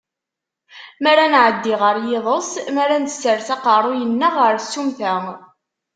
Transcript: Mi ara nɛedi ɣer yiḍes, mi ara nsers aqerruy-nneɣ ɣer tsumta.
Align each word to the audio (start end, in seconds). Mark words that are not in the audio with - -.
Mi 1.01 1.07
ara 1.11 1.25
nɛedi 1.33 1.73
ɣer 1.81 1.95
yiḍes, 2.07 2.49
mi 2.73 2.79
ara 2.83 2.97
nsers 2.99 3.47
aqerruy-nneɣ 3.55 4.33
ɣer 4.43 4.55
tsumta. 4.59 5.15